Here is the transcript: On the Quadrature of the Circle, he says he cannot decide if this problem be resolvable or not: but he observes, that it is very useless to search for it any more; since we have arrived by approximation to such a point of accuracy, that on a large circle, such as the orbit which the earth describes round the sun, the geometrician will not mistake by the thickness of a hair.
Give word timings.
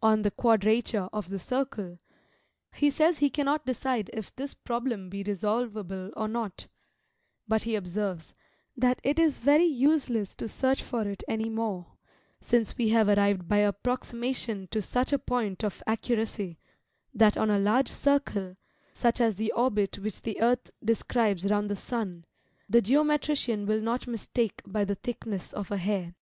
On 0.00 0.22
the 0.22 0.30
Quadrature 0.30 1.08
of 1.12 1.30
the 1.30 1.38
Circle, 1.40 1.98
he 2.74 2.90
says 2.90 3.18
he 3.18 3.28
cannot 3.28 3.66
decide 3.66 4.08
if 4.12 4.32
this 4.36 4.54
problem 4.54 5.10
be 5.10 5.24
resolvable 5.24 6.12
or 6.16 6.28
not: 6.28 6.68
but 7.48 7.64
he 7.64 7.74
observes, 7.74 8.36
that 8.76 9.00
it 9.02 9.18
is 9.18 9.40
very 9.40 9.64
useless 9.64 10.36
to 10.36 10.46
search 10.46 10.80
for 10.80 11.08
it 11.08 11.24
any 11.26 11.48
more; 11.48 11.94
since 12.40 12.78
we 12.78 12.90
have 12.90 13.08
arrived 13.08 13.48
by 13.48 13.56
approximation 13.56 14.68
to 14.68 14.80
such 14.80 15.12
a 15.12 15.18
point 15.18 15.64
of 15.64 15.82
accuracy, 15.88 16.60
that 17.12 17.36
on 17.36 17.50
a 17.50 17.58
large 17.58 17.88
circle, 17.88 18.56
such 18.92 19.20
as 19.20 19.34
the 19.34 19.50
orbit 19.56 19.98
which 19.98 20.22
the 20.22 20.40
earth 20.40 20.70
describes 20.84 21.44
round 21.50 21.68
the 21.68 21.74
sun, 21.74 22.24
the 22.68 22.80
geometrician 22.80 23.66
will 23.66 23.80
not 23.80 24.06
mistake 24.06 24.62
by 24.64 24.84
the 24.84 24.94
thickness 24.94 25.52
of 25.52 25.72
a 25.72 25.78
hair. 25.78 26.14